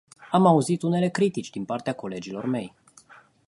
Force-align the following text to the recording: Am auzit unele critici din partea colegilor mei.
Am 0.31 0.45
auzit 0.45 0.81
unele 0.81 1.09
critici 1.09 1.49
din 1.49 1.65
partea 1.65 1.93
colegilor 1.93 2.45
mei. 2.45 2.75